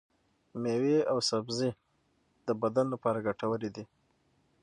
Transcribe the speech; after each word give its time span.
ميوې 0.61 0.97
او 1.11 1.17
سبزي 1.29 1.69
د 2.47 2.49
بدن 2.61 2.85
لپاره 2.93 3.23
ګټورې 3.27 3.69
دي. 3.75 3.83